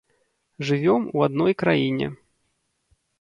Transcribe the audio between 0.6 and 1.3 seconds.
Жывём у